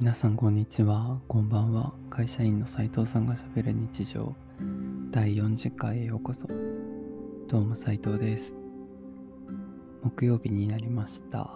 [0.00, 1.92] 皆さんこんにちは、こんばんは。
[2.10, 4.34] 会社員の斉藤さんがしゃべる日常
[5.12, 6.48] 第40回へようこそ。
[7.46, 8.56] どうも斉藤です。
[10.02, 11.48] 木曜日になりました。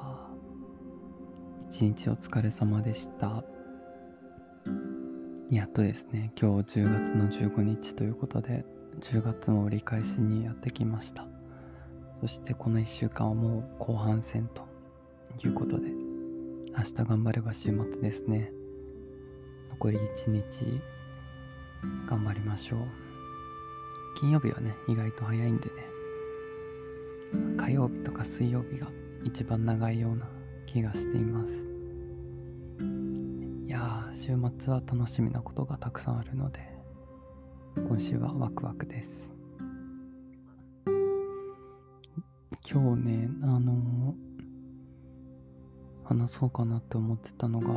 [1.69, 3.43] 一日お疲れ様でした。
[5.51, 8.65] やっとですね、今日10月の15日ということで、
[9.01, 11.27] 10月も折り返しにやってきました。
[12.21, 14.63] そしてこの1週間はもう後半戦と
[15.45, 15.98] いうことで、
[16.79, 18.53] 明日頑張れば週末ですね。
[19.71, 20.81] 残り1日
[22.09, 22.79] 頑張りましょう。
[24.21, 25.73] 金曜日はね、意外と早いんでね。
[27.57, 28.87] 火曜日とか水曜日が
[29.25, 30.29] 一番長いような
[30.67, 31.53] 気がしています。
[33.67, 36.61] いやー、週末は楽しみなことがたくさんあるので、
[37.75, 39.33] 今週はワクワクです。
[42.71, 44.08] 今日ね、あのー
[46.09, 47.69] 話そうかなって思ってたのが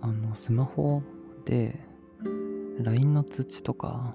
[0.00, 1.02] あのスマホ
[1.44, 1.78] で
[2.80, 4.14] LINE の通知とか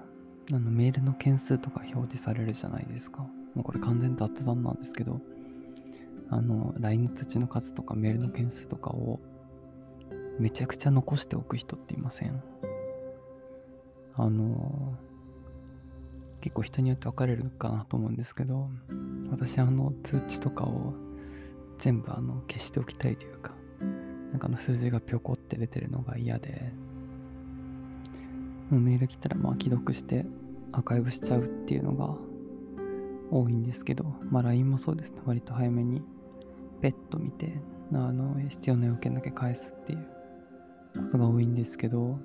[0.52, 3.22] あのメールの件数とか表示されるじゃないですか。
[3.54, 5.20] もうこれ完全雑談なんですけど
[6.28, 9.20] あの LINE の通知の数とかメールの件数とかを
[10.40, 12.42] めちゃくちゃ残しておく人っていません？
[14.16, 14.96] あの
[16.40, 18.68] 結構人によって分かれるかなと思うんですけど
[19.30, 20.94] 私あの通知とかを
[21.78, 23.52] 全部あの消しておきたいというか
[24.30, 26.72] なんかの数字がぴょこって出てるのが嫌で
[28.70, 30.26] もうメール来たらまあ既読して
[30.72, 32.16] アーカイブしちゃうっていうのが
[33.30, 35.20] 多いんですけどまあ LINE もそうですね。
[35.24, 36.02] 割と早めに
[36.80, 37.60] ペット見て
[37.92, 40.06] あの必要な要件だけ返すっていう
[41.12, 42.18] ことが多いんですけど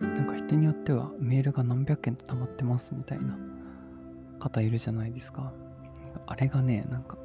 [0.00, 3.36] なんか人によってはメールが何百件と溜まってますみたいな
[4.40, 5.52] 方いるじゃないですか
[6.26, 7.16] あれがねなんか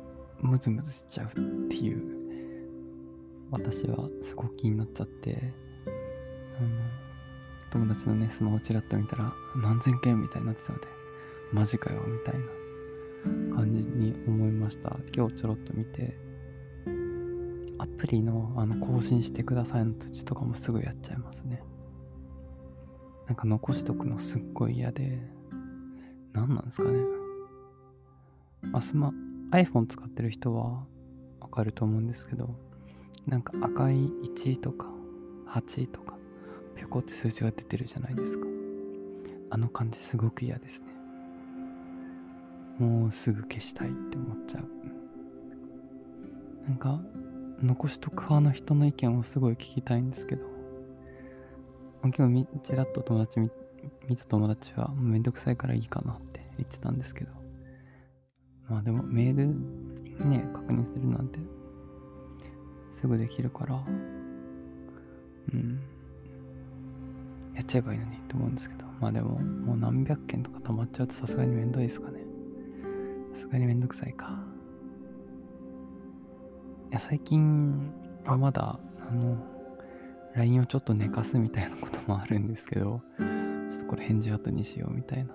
[0.42, 1.30] ムズムズしちゃうっ
[1.70, 2.18] ていう
[3.52, 5.54] 私はすごく気になっちゃって
[5.86, 6.70] あの
[7.72, 10.88] 友達のねスマホチラッと見たら何千件みたいになってたので
[11.52, 14.96] マジかよみたいな感じに思いました。
[15.16, 16.18] 今日ちょろっと見て
[17.80, 21.64] アプリのあの更新してくださいの通知とかもすぐやっちゃいますね。
[23.28, 25.20] なんか残しとくのすっごい嫌で
[26.34, 27.00] 何なんですかね。
[28.74, 29.12] あスマ
[29.52, 30.86] iPhone 使ってる人は
[31.40, 32.50] わかると思うんですけど
[33.26, 34.88] なんか赤い1とか
[35.48, 36.18] 8とか
[36.76, 38.46] ぴょこって数字が出てるじゃないですか。
[39.50, 40.88] あの感じすごく嫌ですね。
[42.80, 44.66] もうすぐ消したいって思っちゃう。
[46.68, 47.02] なんか
[47.64, 50.46] 残しとく派の人の意見をすごい聞きたいんですけど
[52.04, 53.50] 今日みちらっと友達見
[54.18, 57.37] た友達はめんどくさいからいいかなって言ってたんですけど。
[58.70, 59.48] まあでもメール
[60.28, 61.40] ね、確認するなんて
[62.90, 63.84] すぐできるから、
[65.54, 65.80] うん。
[67.56, 72.20] やっちゃえばいいのにと思うんですけど、まあでももう何百件とか溜まっちゃうとさすがにめんどいですかね。
[73.34, 74.40] さすがにめんどくさいか。
[76.90, 77.92] いや、最近
[78.26, 78.80] はまだ、
[79.10, 79.38] あの、
[80.36, 85.34] LINE をちょっと寝かすみたいなこともあるんですけど、ちょっとこれ返事後にしようみたいな。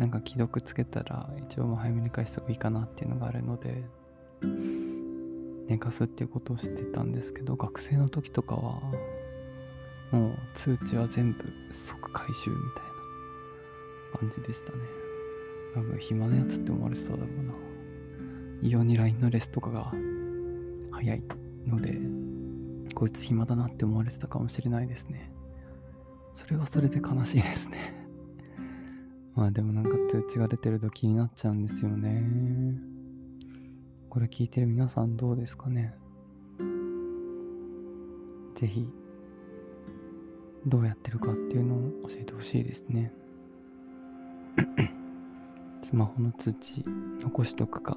[0.00, 3.84] なんか既読つけたら一応も早めに返した方がいいかなっていうのがあるので
[5.68, 8.80] 寝かすっていうことをしてたんですけど学生の時とかは
[10.10, 12.84] もう通知は全部即回収みたい
[14.14, 14.78] な感じでしたね。
[15.74, 17.52] 多分暇なやつって思われてただろうな。
[18.62, 19.92] 異様に LINE のレスとかが
[20.92, 21.22] 早い
[21.66, 21.98] ので
[22.94, 25.30] こいつ暇だなって思われてたかもしれないですね。
[26.32, 28.09] それはそれで悲しいですね。
[29.34, 32.22] まあでもなんか通知が出てると気になっちゃうんですよね。
[34.08, 35.94] これ聞いてる皆さんどうですかね？
[38.56, 38.86] ぜひ、
[40.66, 43.12] どうやってるかっていうのを教えてほしいですね。
[45.80, 46.84] スマホの通知
[47.20, 47.96] 残しとくか、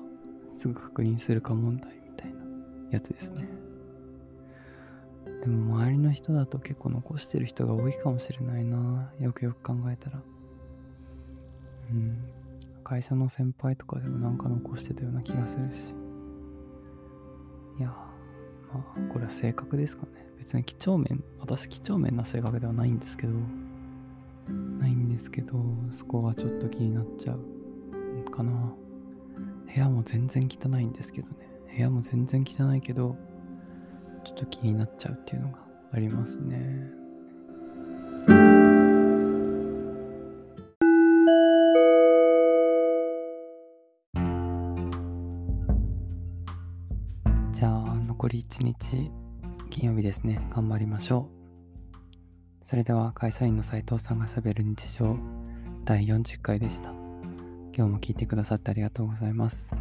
[0.57, 2.39] すぐ確認するか問題みたいな
[2.91, 3.47] やつですね。
[5.41, 10.21] でも周りの人だと結構残してる人が多いかもしれないなよくよく考えたら。
[12.83, 15.93] 会社の先輩とかでもなんか残してたような気がするし。
[17.79, 17.87] いや、
[18.73, 20.29] まあ、これは性格ですかね。
[20.37, 23.33] 別に几帳面、私几帳面な性格ではないんですけど、
[24.79, 25.53] ないんですけど、
[25.91, 28.73] そこはちょっと気になっちゃうかな。
[29.73, 31.49] 部屋も全然汚いんですけどね。
[31.75, 33.17] 部屋も全然汚いけど、
[34.23, 35.59] ちょっと気になっちゃうっていうのが
[35.91, 37.02] ありますね。
[47.63, 49.09] じゃあ、残り1日、
[49.69, 50.45] 金曜日ですね。
[50.49, 51.29] 頑張りましょ
[52.61, 52.67] う。
[52.67, 55.15] それでは、会社員の斉藤さんがしゃべる日常、
[55.85, 56.89] 第40回でした。
[56.89, 59.73] 今日も聞いてくださってありがとうございます。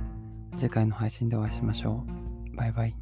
[0.56, 2.04] 次回の配信でお会いしましょ
[2.52, 2.56] う。
[2.56, 2.94] バイバイ。